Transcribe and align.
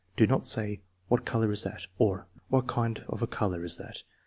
"Do 0.17 0.25
not 0.25 0.47
say:" 0.47 0.81
What 1.09 1.25
color 1.27 1.51
is 1.51 1.61
that?" 1.63 1.85
or," 1.99 2.25
What 2.49 2.65
kind 2.65 3.05
of 3.07 3.21
a 3.21 3.27
color 3.27 3.63
is 3.63 3.77
that 3.77 4.01